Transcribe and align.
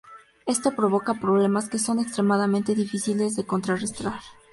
Esto 0.47 0.71
provoca 0.71 1.19
problemas 1.21 1.69
que 1.69 1.77
son 1.77 1.99
extremadamente 1.99 2.73
difíciles 2.73 3.35
de 3.35 3.45
contrarrestar. 3.45 4.19